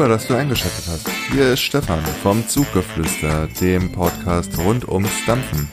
[0.00, 1.10] Super, dass du eingeschaltet hast.
[1.30, 5.68] Hier ist Stefan vom Zuggeflüster, dem Podcast rund ums Dampfen.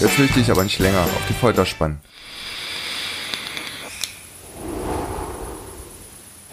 [0.00, 2.00] Jetzt will ich aber nicht länger auf die Folter spannen.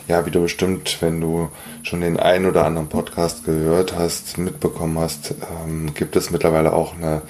[0.10, 1.50] Ja, wie du bestimmt, wenn du
[1.84, 6.96] schon den einen oder anderen Podcast gehört hast, mitbekommen hast, ähm, gibt es mittlerweile auch
[6.96, 7.22] eine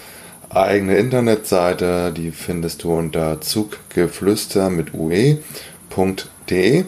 [0.50, 6.86] eigene Internetseite, die findest du unter zuggeflüster mit ue.de,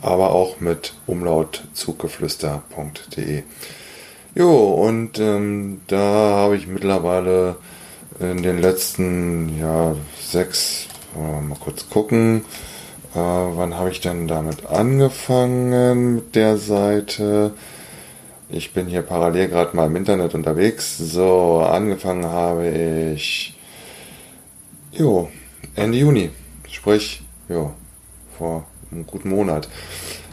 [0.00, 3.42] aber auch mit Umlaut zuggeflüster.de.
[4.34, 7.56] Jo, und ähm, da habe ich mittlerweile
[8.20, 12.44] in den letzten ja, sechs, mal kurz gucken,
[13.14, 17.54] äh, wann habe ich denn damit angefangen mit der Seite?
[18.50, 20.98] Ich bin hier parallel gerade mal im Internet unterwegs.
[20.98, 22.68] So, angefangen habe
[23.14, 23.56] ich
[24.92, 25.28] jo,
[25.74, 26.30] Ende Juni.
[26.68, 27.72] Sprich, jo,
[28.36, 29.68] vor einem guten Monat.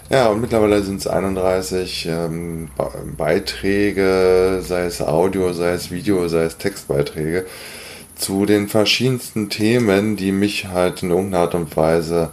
[0.09, 2.69] Ja, und mittlerweile sind es 31 ähm,
[3.17, 7.45] Beiträge, sei es Audio, sei es Video, sei es Textbeiträge,
[8.16, 12.30] zu den verschiedensten Themen, die mich halt in irgendeiner Art und Weise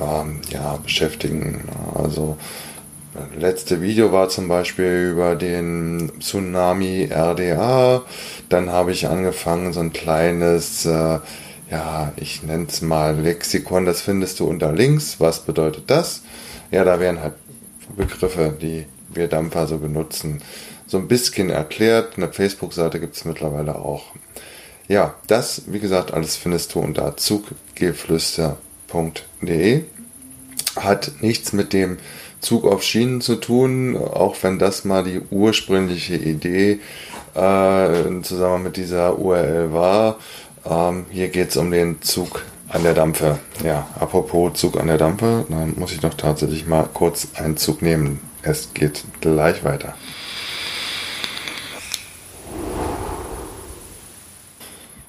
[0.00, 1.64] ähm, ja, beschäftigen.
[1.96, 2.36] Also
[3.36, 8.02] letzte Video war zum Beispiel über den Tsunami RDA.
[8.48, 11.18] Dann habe ich angefangen, so ein kleines, äh,
[11.72, 15.16] ja, ich nenne es mal Lexikon, das findest du unter links.
[15.18, 16.22] Was bedeutet das?
[16.70, 17.34] Ja, da wären halt
[17.96, 20.42] Begriffe, die wir Dampfer so benutzen,
[20.86, 22.16] so ein bisschen erklärt.
[22.16, 24.04] Eine Facebook-Seite gibt es mittlerweile auch.
[24.88, 29.84] Ja, das, wie gesagt, alles findest du unter zuggeflüster.de.
[30.76, 31.96] Hat nichts mit dem
[32.40, 36.80] Zug auf Schienen zu tun, auch wenn das mal die ursprüngliche Idee
[37.34, 40.18] äh, zusammen mit dieser URL war.
[40.64, 43.38] Ähm, hier geht es um den Zug an der Dampfe.
[43.64, 47.82] Ja, apropos Zug an der Dampfe, dann muss ich noch tatsächlich mal kurz einen Zug
[47.82, 48.20] nehmen.
[48.42, 49.94] Es geht gleich weiter.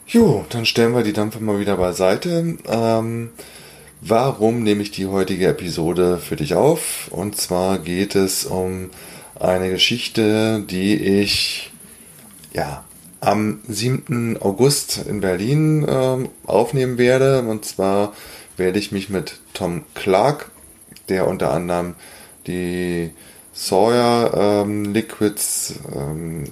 [0.07, 2.57] Jo, dann stellen wir die Dampfe mal wieder beiseite.
[2.67, 3.29] Ähm,
[4.01, 7.07] warum nehme ich die heutige Episode für dich auf?
[7.11, 8.89] Und zwar geht es um
[9.39, 11.71] eine Geschichte, die ich
[12.53, 12.83] ja
[13.21, 14.37] am 7.
[14.41, 17.43] August in Berlin äh, aufnehmen werde.
[17.43, 18.13] Und zwar
[18.57, 20.51] werde ich mich mit Tom Clark,
[21.07, 21.95] der unter anderem
[22.47, 23.11] die
[23.53, 26.45] Sawyer ähm, Liquids ähm,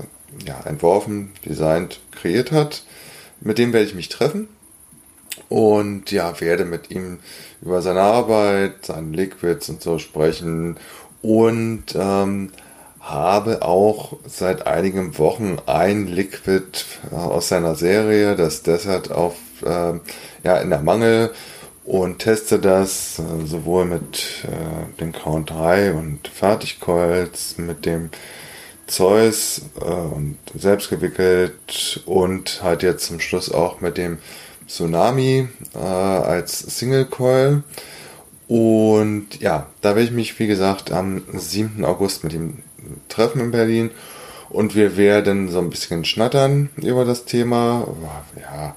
[0.46, 2.84] ja, entworfen, designt, kreiert hat.
[3.42, 4.48] Mit dem werde ich mich treffen
[5.48, 7.20] und ja, werde mit ihm
[7.62, 10.78] über seine Arbeit, seine Liquids und so sprechen
[11.22, 12.52] und ähm,
[13.10, 19.94] habe auch seit einigen Wochen ein Liquid aus seiner Serie, das Desert auf äh,
[20.44, 21.32] ja in der Mangel
[21.86, 28.12] und teste das äh, sowohl mit äh, dem Crown 3 und Fertigcoils, mit dem
[28.86, 34.20] Zeus äh, und selbst gewickelt und halt jetzt zum Schluss auch mit dem
[34.68, 37.64] Tsunami äh, als Single Coil.
[38.48, 41.86] Und ja, da werde ich mich, wie gesagt, am 7.
[41.86, 42.60] August mit ihm
[43.08, 43.92] treffen in Berlin
[44.50, 47.88] und wir werden so ein bisschen schnattern über das Thema.
[48.40, 48.76] Ja.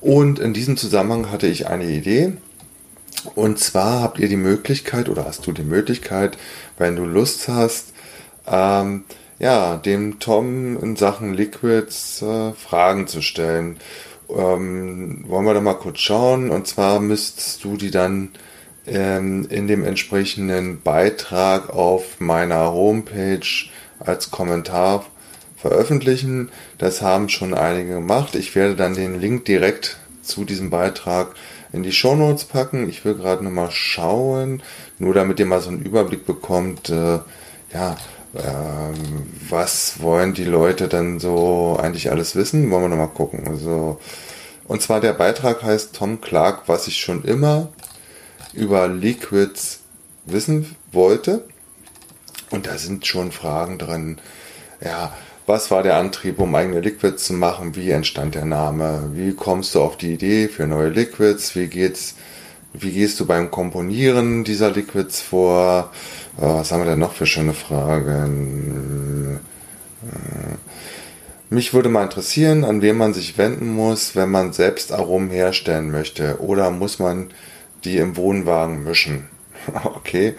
[0.00, 2.34] Und in diesem Zusammenhang hatte ich eine Idee.
[3.34, 6.38] Und zwar habt ihr die Möglichkeit oder hast du die Möglichkeit,
[6.76, 7.92] wenn du Lust hast,
[8.46, 9.04] ähm,
[9.40, 13.78] ja, dem Tom in Sachen Liquids äh, Fragen zu stellen.
[14.28, 16.50] Ähm, wollen wir da mal kurz schauen?
[16.50, 18.30] Und zwar müsstest du die dann
[18.88, 23.46] in dem entsprechenden Beitrag auf meiner Homepage
[24.00, 25.04] als Kommentar
[25.56, 26.50] veröffentlichen.
[26.78, 28.34] Das haben schon einige gemacht.
[28.34, 31.34] Ich werde dann den Link direkt zu diesem Beitrag
[31.72, 32.88] in die Show Notes packen.
[32.88, 34.62] Ich will gerade nochmal schauen,
[34.98, 37.18] nur damit ihr mal so einen Überblick bekommt, äh,
[37.72, 37.96] ja,
[38.34, 42.70] ähm, was wollen die Leute dann so eigentlich alles wissen?
[42.70, 43.46] Wollen wir nochmal gucken.
[43.48, 43.98] Also,
[44.66, 47.68] und zwar der Beitrag heißt Tom Clark, was ich schon immer
[48.52, 49.80] über Liquids
[50.26, 51.44] wissen wollte.
[52.50, 54.18] Und da sind schon Fragen drin.
[54.80, 55.12] Ja,
[55.46, 57.74] was war der Antrieb, um eigene Liquids zu machen?
[57.74, 59.10] Wie entstand der Name?
[59.14, 61.54] Wie kommst du auf die Idee für neue Liquids?
[61.56, 62.14] Wie geht's?
[62.74, 65.90] Wie gehst du beim Komponieren dieser Liquids vor?
[66.36, 69.40] Äh, was haben wir denn noch für schöne Fragen?
[70.04, 70.56] Äh,
[71.50, 75.90] Mich würde mal interessieren, an wen man sich wenden muss, wenn man selbst Aromen herstellen
[75.90, 76.40] möchte.
[76.40, 77.30] Oder muss man
[77.88, 79.28] die im Wohnwagen mischen?
[79.84, 80.34] okay,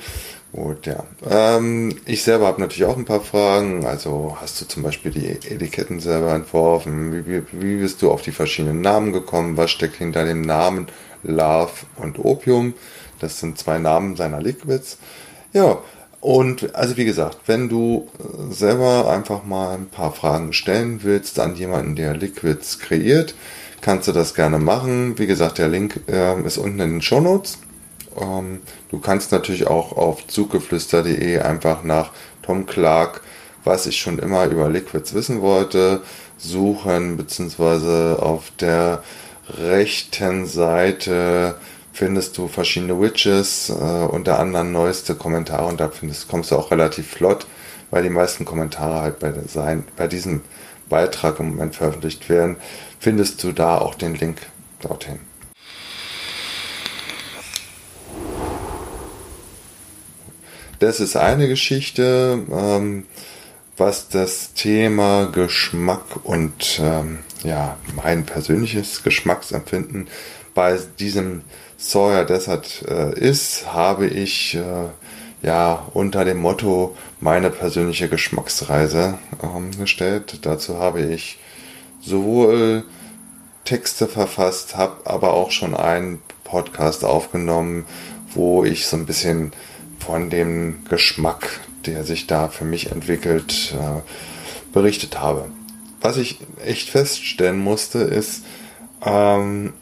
[0.53, 1.03] gut, ja.
[1.29, 3.85] Ähm, ich selber habe natürlich auch ein paar Fragen.
[3.85, 7.13] Also hast du zum Beispiel die Etiketten selber entworfen?
[7.13, 9.57] Wie, wie, wie bist du auf die verschiedenen Namen gekommen?
[9.57, 10.87] Was steckt hinter dem Namen
[11.23, 12.73] Love und Opium?
[13.19, 14.97] Das sind zwei Namen seiner Liquids.
[15.51, 15.79] Ja,
[16.21, 21.39] und also wie gesagt, wenn du äh, selber einfach mal ein paar Fragen stellen willst
[21.39, 23.35] an jemanden, der Liquids kreiert,
[23.81, 25.17] kannst du das gerne machen.
[25.17, 27.59] Wie gesagt, der Link äh, ist unten in den Show Notes.
[28.19, 32.11] Ähm, du kannst natürlich auch auf zuggeflüster.de einfach nach
[32.41, 33.21] Tom Clark,
[33.63, 36.01] was ich schon immer über Liquids wissen wollte,
[36.37, 39.03] suchen, beziehungsweise auf der
[39.57, 41.55] rechten Seite
[41.91, 46.71] findest du verschiedene Widgets, äh, unter anderem neueste Kommentare und da findest, kommst du auch
[46.71, 47.45] relativ flott,
[47.91, 50.41] weil die meisten Kommentare halt bei, sein, bei diesem
[50.87, 52.57] Beitrag im Moment veröffentlicht werden,
[52.99, 54.41] findest du da auch den Link
[54.81, 55.19] dorthin.
[60.79, 63.05] Das ist eine Geschichte, ähm,
[63.75, 70.07] was das Thema Geschmack und ähm, ja, mein persönliches Geschmacksempfinden
[70.53, 71.43] bei diesem
[71.77, 74.87] Sawyer Desert äh, ist, habe ich äh,
[75.41, 80.39] ja unter dem Motto meine persönliche Geschmacksreise ähm, gestellt.
[80.43, 81.39] Dazu habe ich
[82.01, 82.83] sowohl
[83.65, 87.85] Texte verfasst, habe aber auch schon einen Podcast aufgenommen,
[88.33, 89.51] wo ich so ein bisschen
[89.99, 94.01] von dem Geschmack, der sich da für mich entwickelt, äh,
[94.73, 95.51] berichtet habe.
[96.01, 98.43] Was ich echt feststellen musste, ist,
[99.05, 99.73] ähm,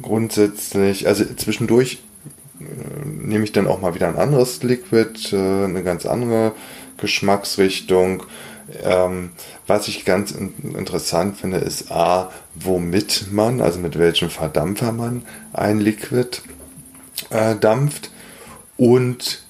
[0.00, 2.02] grundsätzlich, also zwischendurch
[2.60, 2.64] äh,
[3.04, 6.52] nehme ich dann auch mal wieder ein anderes Liquid, äh, eine ganz andere
[6.98, 8.22] Geschmacksrichtung.
[8.82, 9.30] Ähm,
[9.66, 15.22] was ich ganz in interessant finde, ist A, womit man, also mit welchem Verdampfer man
[15.52, 16.42] ein Liquid
[17.30, 18.10] äh, dampft
[18.76, 19.42] und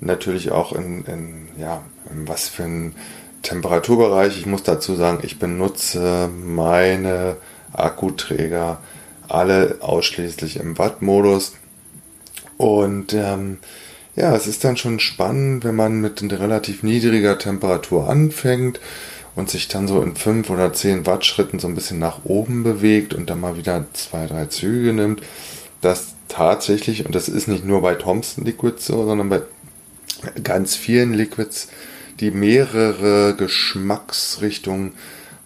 [0.00, 2.94] natürlich auch in, in, ja, in was für ein
[3.42, 4.38] Temperaturbereich.
[4.38, 7.36] Ich muss dazu sagen, ich benutze meine
[7.72, 8.80] Akkuträger
[9.28, 11.54] alle ausschließlich im Watt-Modus.
[12.56, 13.58] Und ähm,
[14.14, 18.80] ja, es ist dann schon spannend, wenn man mit relativ niedriger Temperatur anfängt
[19.34, 22.62] und sich dann so in 5 oder 10 Watt Schritten so ein bisschen nach oben
[22.62, 25.22] bewegt und dann mal wieder zwei, drei Züge nimmt,
[25.80, 29.42] dass tatsächlich, und das ist nicht nur bei Thompson Liquids so, sondern bei
[30.42, 31.68] ganz vielen Liquids,
[32.20, 34.92] die mehrere Geschmacksrichtungen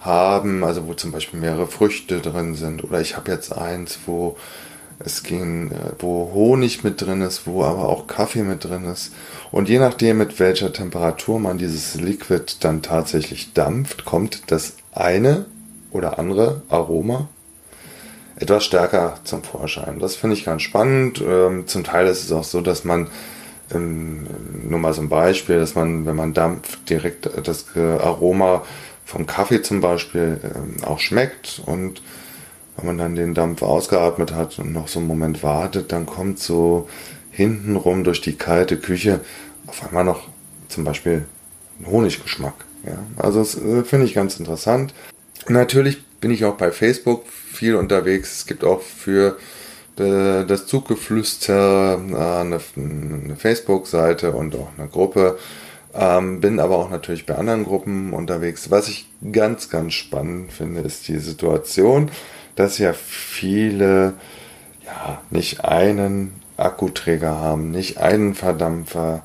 [0.00, 2.84] haben, also wo zum Beispiel mehrere Früchte drin sind.
[2.84, 4.36] Oder ich habe jetzt eins, wo
[4.98, 9.12] es ging, äh, wo Honig mit drin ist, wo aber auch Kaffee mit drin ist.
[9.50, 15.46] Und je nachdem, mit welcher Temperatur man dieses Liquid dann tatsächlich dampft, kommt das eine
[15.90, 17.28] oder andere Aroma
[18.38, 19.98] etwas stärker zum Vorschein.
[19.98, 21.22] Das finde ich ganz spannend.
[21.26, 23.08] Ähm, zum Teil ist es auch so, dass man,
[23.74, 24.26] ähm,
[24.62, 28.62] nur mal so ein Beispiel, dass man, wenn man dampft, direkt das Aroma
[29.06, 32.02] vom Kaffee zum Beispiel ähm, auch schmeckt und
[32.76, 36.38] wenn man dann den Dampf ausgeatmet hat und noch so einen Moment wartet, dann kommt
[36.38, 36.88] so
[37.30, 39.20] hintenrum durch die kalte Küche
[39.66, 40.28] auf einmal noch
[40.68, 41.24] zum Beispiel
[41.80, 42.64] ein Honiggeschmack.
[42.84, 42.98] Ja?
[43.16, 44.94] Also das äh, finde ich ganz interessant.
[45.48, 48.38] Natürlich bin ich auch bei Facebook viel unterwegs.
[48.38, 49.36] Es gibt auch für
[49.98, 55.38] äh, das Zuggeflüster äh, eine, eine Facebook-Seite und auch eine Gruppe
[55.98, 58.70] ähm, bin aber auch natürlich bei anderen Gruppen unterwegs.
[58.70, 62.10] Was ich ganz, ganz spannend finde, ist die Situation,
[62.56, 64.14] dass ja viele
[64.84, 69.22] ja nicht einen Akkuträger haben, nicht einen Verdampfer,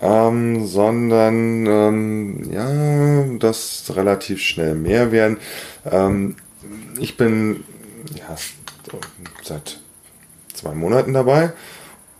[0.00, 5.38] ähm, sondern ähm, ja, das relativ schnell mehr werden.
[5.90, 6.36] Ähm,
[6.98, 7.64] ich bin
[8.14, 8.36] ja,
[9.42, 9.80] seit
[10.54, 11.52] zwei Monaten dabei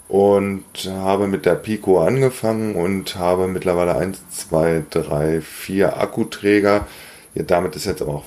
[0.08, 6.86] und habe mit der Pico angefangen und habe mittlerweile 1, 2, 3, 4 Akkuträger.
[7.34, 8.24] Ja, damit ist jetzt aber auch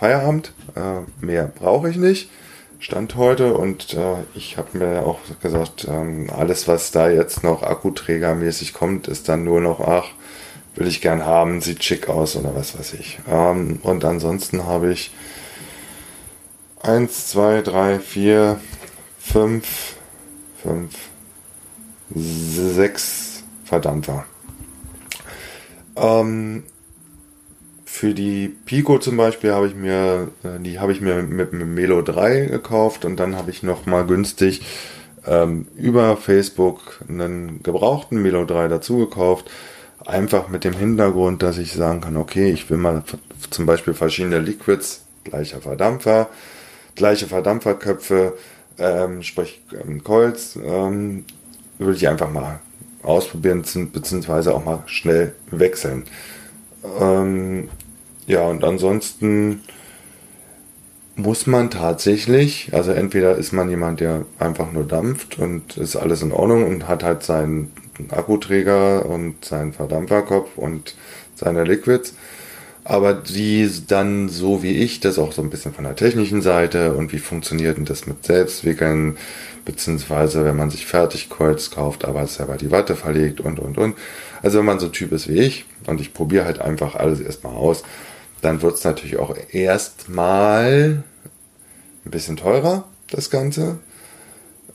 [0.00, 0.54] Feierabend.
[0.76, 2.30] Äh, mehr brauche ich nicht.
[2.78, 7.62] Stand heute und äh, ich habe mir auch gesagt, ähm, alles was da jetzt noch
[7.62, 10.06] Akkuträgermäßig kommt, ist dann nur noch, ach,
[10.74, 13.18] will ich gern haben, sieht schick aus oder was weiß ich.
[13.28, 15.12] Ähm, und ansonsten habe ich
[16.82, 18.58] 1, 2, 3, 4,
[19.18, 19.96] 5,
[20.62, 20.94] 5,
[22.14, 24.24] sechs Verdampfer.
[25.94, 26.62] Ähm,
[28.00, 31.66] für die Pico zum Beispiel habe ich mir, äh, die habe ich mir mit, mit
[31.66, 34.62] Melo 3 gekauft und dann habe ich noch mal günstig
[35.26, 39.50] ähm, über Facebook einen gebrauchten Melo 3 dazu gekauft.
[40.06, 43.04] Einfach mit dem Hintergrund, dass ich sagen kann, okay, ich will mal
[43.50, 46.30] zum Beispiel verschiedene Liquids, gleicher Verdampfer,
[46.94, 48.32] gleiche Verdampferköpfe,
[48.78, 51.26] ähm, sprich ähm, Coils, ähm,
[51.78, 52.60] würde ich einfach mal
[53.02, 56.04] ausprobieren, beziehungsweise auch mal schnell wechseln.
[56.98, 57.68] Ähm,
[58.30, 59.62] ja, und ansonsten
[61.16, 66.22] muss man tatsächlich, also entweder ist man jemand, der einfach nur dampft und ist alles
[66.22, 67.72] in Ordnung und hat halt seinen
[68.10, 70.94] Akkuträger und seinen Verdampferkopf und
[71.34, 72.14] seine Liquids,
[72.84, 76.94] aber die dann so wie ich, das auch so ein bisschen von der technischen Seite
[76.94, 79.18] und wie funktioniert denn das mit Selbstwickeln,
[79.64, 83.96] beziehungsweise wenn man sich Fertigkreuz kauft, aber selber die Watte verlegt und und und.
[84.42, 87.54] Also wenn man so Typ ist wie ich und ich probiere halt einfach alles erstmal
[87.54, 87.82] aus,
[88.40, 91.02] dann wird es natürlich auch erstmal
[92.04, 93.78] ein bisschen teurer, das Ganze.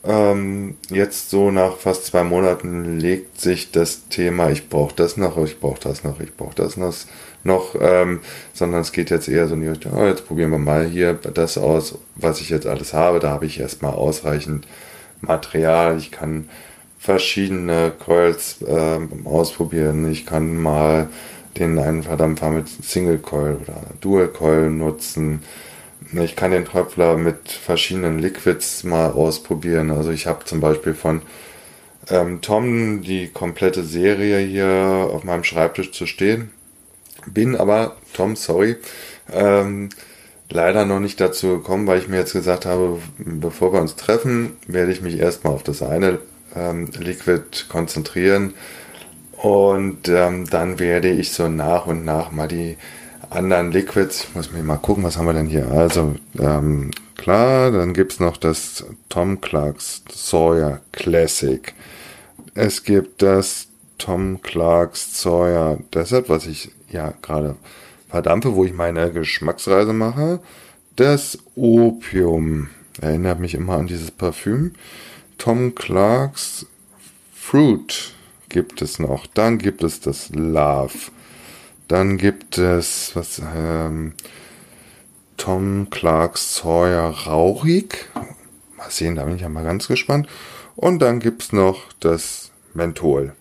[0.04, 5.36] Ähm, jetzt so nach fast zwei Monaten legt sich das Thema, ich brauche das noch,
[5.38, 6.94] ich brauche das noch, ich brauche das noch,
[7.42, 8.20] noch ähm,
[8.52, 11.98] sondern es geht jetzt eher so in oh, jetzt probieren wir mal hier das aus,
[12.14, 13.18] was ich jetzt alles habe.
[13.18, 14.66] Da habe ich erstmal ausreichend
[15.20, 15.96] Material.
[15.98, 16.48] Ich kann
[16.98, 20.10] verschiedene Coils ähm, ausprobieren.
[20.10, 21.08] Ich kann mal
[21.58, 25.42] den einen Verdampfer mit Single Coil oder Dual Coil nutzen.
[26.12, 29.90] Ich kann den Tröpfler mit verschiedenen Liquids mal ausprobieren.
[29.90, 31.22] Also ich habe zum Beispiel von
[32.08, 36.50] ähm, Tom die komplette Serie hier auf meinem Schreibtisch zu stehen.
[37.26, 38.76] Bin aber, Tom, sorry,
[39.32, 39.88] ähm,
[40.48, 44.56] leider noch nicht dazu gekommen, weil ich mir jetzt gesagt habe, bevor wir uns treffen,
[44.68, 46.20] werde ich mich erstmal auf das eine
[46.54, 48.54] ähm, Liquid konzentrieren
[49.46, 52.76] und ähm, dann werde ich so nach und nach mal die
[53.30, 55.70] anderen Liquids, muss mir mal gucken, was haben wir denn hier?
[55.70, 61.74] Also, ähm, klar, dann gibt es noch das Tom Clarks Sawyer Classic.
[62.54, 67.54] Es gibt das Tom Clarks Sawyer Desert, was ich ja gerade
[68.08, 70.40] verdampfe, wo ich meine Geschmacksreise mache.
[70.96, 74.72] Das Opium erinnert mich immer an dieses Parfüm.
[75.38, 76.66] Tom Clarks
[77.32, 78.15] Fruit
[78.48, 79.26] gibt es noch.
[79.26, 81.10] Dann gibt es das Love.
[81.88, 84.14] Dann gibt es was ähm,
[85.36, 88.08] Tom Clark Sawyer Rauchig.
[88.76, 90.28] Mal sehen, da bin ich ja mal ganz gespannt.
[90.74, 93.34] Und dann gibt es noch das Menthol.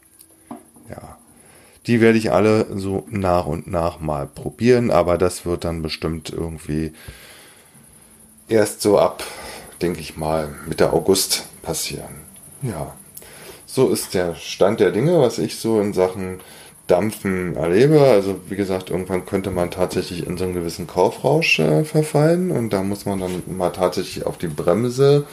[0.89, 1.17] Ja.
[1.87, 6.31] Die werde ich alle so nach und nach mal probieren, aber das wird dann bestimmt
[6.31, 6.93] irgendwie
[8.47, 9.23] erst so ab,
[9.81, 12.21] denke ich mal, Mitte August passieren.
[12.61, 12.95] Ja
[13.75, 16.39] so ist der Stand der Dinge, was ich so in Sachen
[16.87, 17.99] Dampfen erlebe.
[17.99, 22.71] Also wie gesagt, irgendwann könnte man tatsächlich in so einen gewissen Kaufrausch äh, verfallen und
[22.71, 25.25] da muss man dann mal tatsächlich auf die Bremse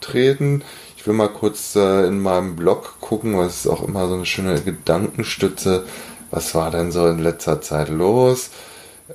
[0.00, 0.62] treten.
[0.96, 4.24] Ich will mal kurz äh, in meinem Blog gucken, was ist auch immer so eine
[4.24, 5.84] schöne Gedankenstütze.
[6.30, 8.48] Was war denn so in letzter Zeit los?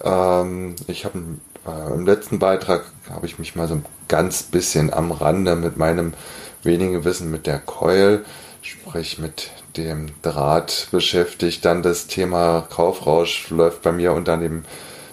[0.04, 1.20] Ähm, ich habe
[1.66, 5.76] äh, im letzten Beitrag habe ich mich mal so ein ganz bisschen am Rande mit
[5.76, 6.14] meinem
[6.62, 8.24] wenigen Wissen mit der Coil
[8.66, 11.64] sprich mit dem Draht beschäftigt.
[11.66, 14.66] Dann das Thema Kaufrausch läuft bei mir unter dem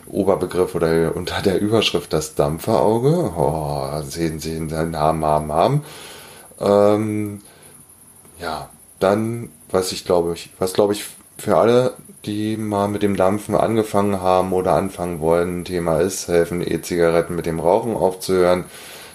[0.07, 3.33] Oberbegriff oder unter der Überschrift das Dampferauge.
[3.37, 5.85] Oh, sehen Sie den Namen, Namen, Namen.
[6.61, 7.43] Ähm,
[8.41, 11.05] ja, dann, was ich glaube, was glaube ich
[11.37, 11.95] für alle,
[12.25, 17.47] die mal mit dem Dampfen angefangen haben oder anfangen wollen, Thema ist, helfen E-Zigaretten mit
[17.47, 18.65] dem Rauchen aufzuhören.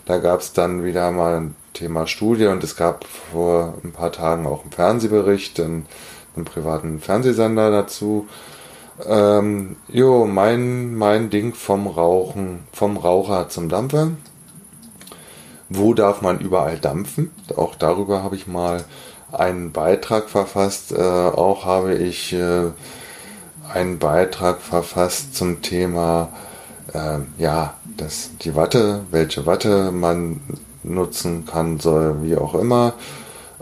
[0.06, 4.48] Da gab es dann wieder mal Thema Studie und es gab vor ein paar Tagen
[4.48, 5.86] auch einen Fernsehbericht in
[6.36, 8.28] einem privaten Fernsehsender dazu.
[9.06, 14.10] Ähm, jo, mein, mein Ding vom Rauchen, vom Raucher zum Dampfer.
[15.70, 17.32] Wo darf man überall dampfen?
[17.56, 18.84] Auch darüber habe ich mal
[19.32, 20.94] einen Beitrag verfasst.
[20.94, 22.72] Äh, auch habe ich äh,
[23.72, 26.30] einen Beitrag verfasst zum Thema,
[26.94, 30.40] äh, ja, das, die Watte, welche Watte man
[30.94, 32.94] nutzen kann, soll, wie auch immer.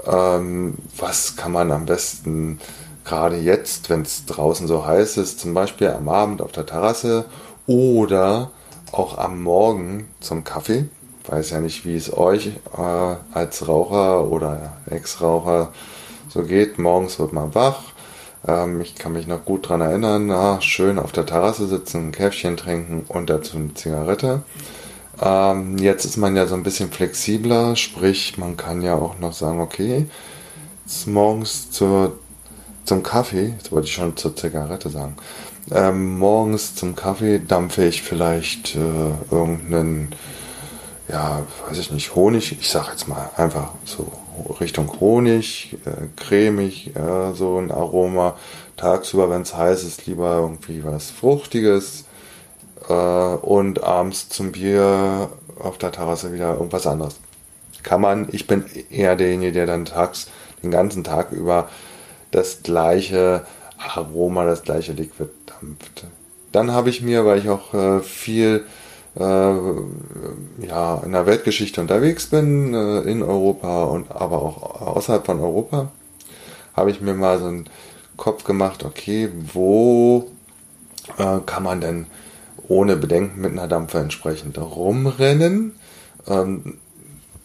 [0.05, 2.59] Ähm, was kann man am besten
[3.05, 7.25] gerade jetzt, wenn es draußen so heiß ist, zum Beispiel am Abend auf der Terrasse
[7.67, 8.51] oder
[8.91, 10.85] auch am Morgen zum Kaffee.
[11.27, 15.71] Weiß ja nicht, wie es euch äh, als Raucher oder Ex-Raucher
[16.29, 16.77] so geht.
[16.77, 17.81] Morgens wird man wach.
[18.47, 22.11] Ähm, ich kann mich noch gut daran erinnern, ah, schön auf der Terrasse sitzen, ein
[22.11, 24.43] Käffchen trinken und dazu eine Zigarette.
[25.21, 29.33] Ähm, jetzt ist man ja so ein bisschen flexibler, sprich, man kann ja auch noch
[29.33, 30.07] sagen, okay,
[31.05, 32.19] morgens zur,
[32.83, 35.15] zum Kaffee, jetzt wollte ich schon zur Zigarette sagen,
[35.71, 40.09] ähm, morgens zum Kaffee dampfe ich vielleicht äh, irgendeinen,
[41.07, 44.11] ja, weiß ich nicht, Honig, ich sag jetzt mal einfach so
[44.59, 48.35] Richtung Honig, äh, cremig, äh, so ein Aroma.
[48.77, 52.03] Tagsüber, wenn es heiß ist, lieber irgendwie was Fruchtiges,
[52.89, 57.15] äh, und abends zum Bier auf der Terrasse wieder irgendwas anderes.
[57.83, 60.27] Kann man, ich bin eher derjenige, der dann tags,
[60.63, 61.69] den ganzen Tag über
[62.31, 63.45] das gleiche
[63.77, 66.05] Aroma, das gleiche Liquid dampft.
[66.51, 68.65] Dann habe ich mir, weil ich auch äh, viel
[69.17, 69.53] äh,
[70.67, 75.91] ja, in der Weltgeschichte unterwegs bin, äh, in Europa und aber auch außerhalb von Europa,
[76.73, 77.69] habe ich mir mal so einen
[78.17, 80.31] Kopf gemacht, okay, wo
[81.17, 82.07] äh, kann man denn
[82.67, 85.75] ohne Bedenken mit einer Dampfer entsprechend rumrennen?
[86.27, 86.77] Ähm,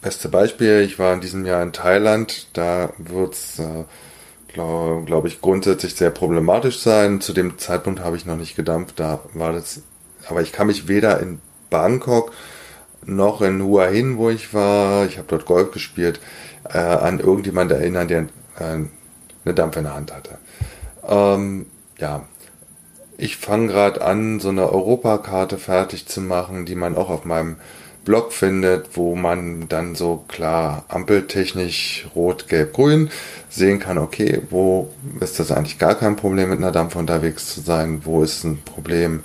[0.01, 3.83] beste Beispiel, ich war in diesem Jahr in Thailand, da wird's äh,
[4.53, 7.21] glaube glaub ich, grundsätzlich sehr problematisch sein.
[7.21, 9.81] Zu dem Zeitpunkt habe ich noch nicht gedampft, da war das,
[10.27, 12.31] aber ich kann mich weder in Bangkok
[13.05, 16.19] noch in Hua Hin, wo ich war, ich habe dort Golf gespielt,
[16.69, 18.21] äh, an irgendjemand erinnern, der
[18.59, 18.85] äh,
[19.43, 20.37] eine Dampf in der Hand hatte.
[21.07, 21.65] Ähm,
[21.97, 22.25] ja,
[23.21, 27.57] ich fange gerade an, so eine Europakarte fertig zu machen, die man auch auf meinem
[28.03, 33.11] Blog findet, wo man dann so klar ampeltechnisch rot, gelb, grün
[33.47, 37.61] sehen kann, okay, wo ist das eigentlich gar kein Problem mit einer Dampf unterwegs zu
[37.61, 39.19] sein, wo ist ein Problem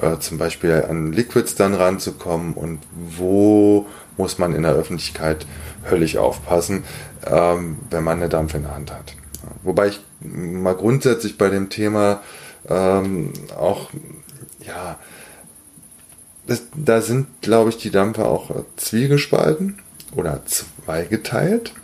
[0.00, 3.84] äh, zum Beispiel an Liquids dann ranzukommen und wo
[4.16, 5.44] muss man in der Öffentlichkeit
[5.90, 6.82] höllisch aufpassen,
[7.26, 9.14] ähm, wenn man eine Dampf in der Hand hat.
[9.62, 12.22] Wobei ich mal grundsätzlich bei dem Thema
[12.68, 13.90] ähm, auch,
[14.66, 14.98] ja,
[16.46, 19.78] das, da sind, glaube ich, die Dampfer auch zwiegespalten
[20.16, 21.74] oder zweigeteilt.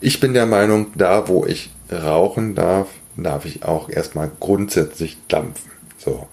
[0.00, 5.70] Ich bin der Meinung, da wo ich rauchen darf, darf ich auch erstmal grundsätzlich dampfen.
[5.98, 6.28] So.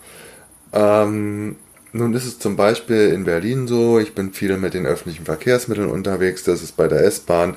[0.71, 1.57] Ähm,
[1.91, 5.89] nun ist es zum Beispiel in Berlin so, ich bin viel mit den öffentlichen Verkehrsmitteln
[5.89, 7.55] unterwegs, dass es bei der S-Bahn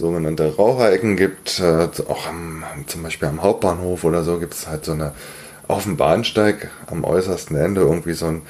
[0.00, 4.84] sogenannte Raucherecken gibt, äh, auch am, zum Beispiel am Hauptbahnhof oder so gibt es halt
[4.84, 5.12] so eine
[5.68, 8.42] auf dem Bahnsteig am äußersten Ende irgendwie so ein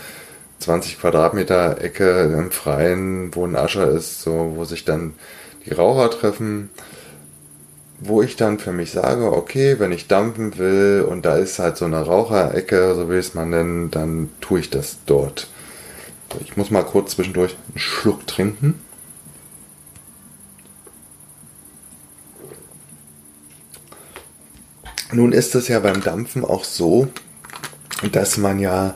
[0.61, 5.15] 20 Quadratmeter Ecke im Freien, wo ein Ascher ist, so, wo sich dann
[5.67, 6.71] die Raucher treffen,
[7.99, 11.77] wo ich dann für mich sage, okay, wenn ich dampfen will und da ist halt
[11.77, 15.49] so eine Raucherecke, so will ich es mal nennen, dann tue ich das dort.
[16.45, 18.81] Ich muss mal kurz zwischendurch einen Schluck trinken.
[25.13, 27.09] Nun ist es ja beim Dampfen auch so,
[28.13, 28.95] dass man ja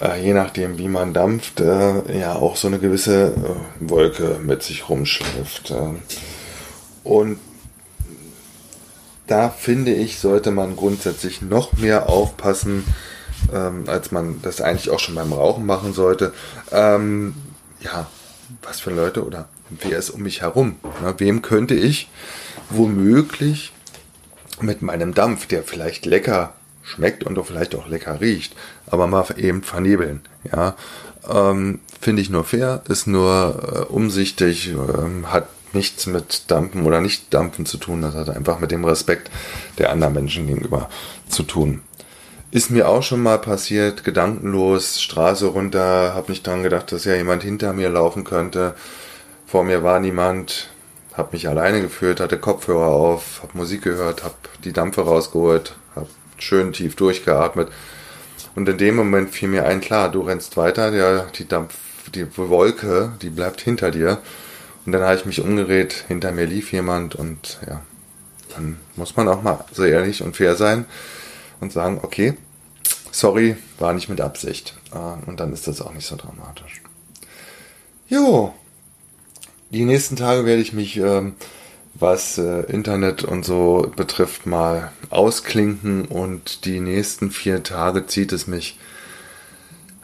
[0.00, 4.62] äh, je nachdem, wie man dampft, äh, ja auch so eine gewisse äh, Wolke mit
[4.62, 5.70] sich rumschläft.
[5.70, 5.94] Äh.
[7.04, 7.38] und
[9.26, 12.84] da finde ich, sollte man grundsätzlich noch mehr aufpassen,
[13.54, 16.34] ähm, als man das eigentlich auch schon beim Rauchen machen sollte.
[16.70, 17.34] Ähm,
[17.80, 18.06] ja,
[18.62, 20.76] was für Leute oder wer ist um mich herum?
[21.02, 22.10] Na, wem könnte ich
[22.68, 23.72] womöglich
[24.62, 28.54] mit meinem Dampf, der vielleicht lecker schmeckt und doch vielleicht auch lecker riecht,
[28.86, 30.20] aber mal eben vernebeln.
[30.50, 30.76] Ja,
[31.28, 37.00] ähm, finde ich nur fair, ist nur äh, umsichtig, äh, hat nichts mit Dampfen oder
[37.00, 39.30] nicht Dampfen zu tun, das hat einfach mit dem Respekt
[39.78, 40.88] der anderen Menschen gegenüber
[41.28, 41.82] zu tun.
[42.50, 47.16] Ist mir auch schon mal passiert, gedankenlos, Straße runter, habe nicht dran gedacht, dass ja
[47.16, 48.76] jemand hinter mir laufen könnte.
[49.46, 50.68] Vor mir war niemand,
[51.16, 56.08] habe mich alleine geführt, hatte Kopfhörer auf, habe Musik gehört, habe die Dampfe rausgeholt, habe
[56.38, 57.68] schön tief durchgeatmet.
[58.56, 61.74] Und in dem Moment fiel mir ein, klar, du rennst weiter, der, die Dampf,
[62.14, 64.18] die Wolke, die bleibt hinter dir.
[64.84, 67.80] Und dann habe ich mich umgedreht, hinter mir lief jemand und ja,
[68.54, 70.84] dann muss man auch mal so ehrlich und fair sein
[71.60, 72.34] und sagen, okay,
[73.10, 74.74] sorry, war nicht mit Absicht.
[74.92, 76.82] Äh, und dann ist das auch nicht so dramatisch.
[78.08, 78.54] Jo,
[79.70, 81.34] die nächsten Tage werde ich mich ähm,
[81.94, 88.46] was äh, Internet und so betrifft, mal ausklinken und die nächsten vier Tage zieht es
[88.46, 88.78] mich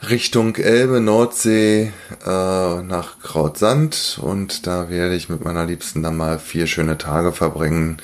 [0.09, 1.91] Richtung Elbe, Nordsee,
[2.25, 7.33] äh, nach Krautsand und da werde ich mit meiner Liebsten dann mal vier schöne Tage
[7.33, 7.97] verbringen.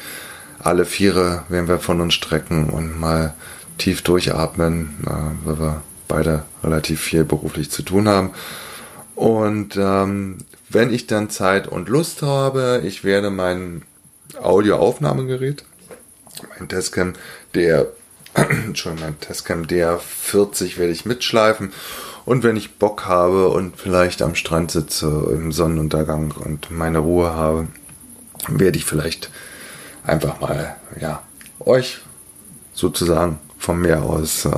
[0.59, 3.33] Alle Viere werden wir von uns strecken und mal
[3.77, 8.31] tief durchatmen, äh, weil wir beide relativ viel beruflich zu tun haben.
[9.15, 10.37] Und ähm,
[10.69, 13.83] wenn ich dann Zeit und Lust habe, ich werde mein
[14.41, 15.63] Audioaufnahmegerät,
[16.57, 17.13] mein Testcam,
[17.53, 17.87] der,
[18.33, 21.73] Entschuldigung, mein Testcam DR40 werde ich mitschleifen.
[22.25, 27.33] Und wenn ich Bock habe und vielleicht am Strand sitze im Sonnenuntergang und meine Ruhe
[27.33, 27.67] habe,
[28.49, 29.31] werde ich vielleicht
[30.03, 31.23] einfach mal, ja,
[31.59, 32.01] euch
[32.73, 34.51] sozusagen vom Meer aus äh,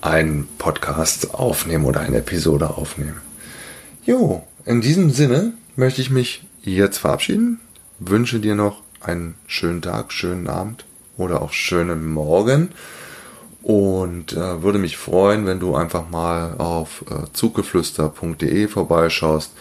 [0.00, 3.20] einen Podcast aufnehmen oder eine Episode aufnehmen.
[4.04, 7.60] Jo, in diesem Sinne möchte ich mich jetzt verabschieden.
[7.98, 10.84] Wünsche dir noch einen schönen Tag, schönen Abend
[11.16, 12.70] oder auch schönen Morgen.
[13.62, 19.52] Und äh, würde mich freuen, wenn du einfach mal auf äh, zugeflüster.de vorbeischaust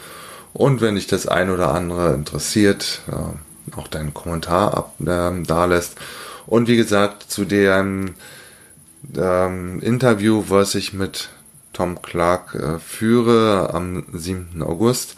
[0.53, 5.65] und wenn dich das ein oder andere interessiert, äh, auch deinen Kommentar ab, äh, da
[5.65, 5.95] lässt.
[6.45, 8.13] Und wie gesagt, zu dem
[9.17, 11.29] ähm, Interview, was ich mit
[11.75, 14.63] Tom Clark äh, führe am 7.
[14.63, 15.17] August,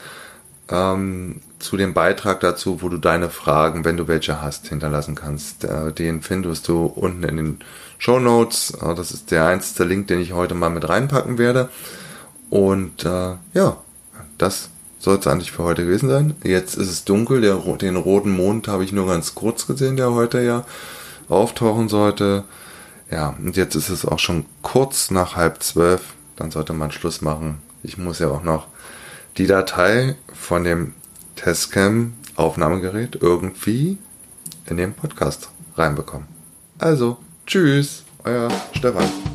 [0.70, 5.64] ähm, zu dem Beitrag dazu, wo du deine Fragen, wenn du welche hast, hinterlassen kannst.
[5.64, 7.60] Äh, den findest du unten in den
[8.00, 8.72] Show Notes.
[8.82, 11.70] Äh, das ist der einzige Link, den ich heute mal mit reinpacken werde.
[12.50, 13.78] Und äh, ja,
[14.40, 16.36] das soll es eigentlich für heute gewesen sein.
[16.44, 17.42] Jetzt ist es dunkel.
[17.42, 20.66] Der, den roten Mond habe ich nur ganz kurz gesehen, der heute ja
[21.30, 22.46] auftauchen sollte.
[23.12, 26.17] Ja, und jetzt ist es auch schon kurz nach halb zwölf.
[26.38, 27.60] Dann sollte man Schluss machen.
[27.84, 28.68] Ich muss ja auch noch
[29.38, 30.94] die Datei von dem
[31.36, 33.98] Testcam Aufnahmegerät irgendwie
[34.68, 36.28] in den Podcast reinbekommen.
[36.80, 39.27] Also, tschüss, euer Stefan.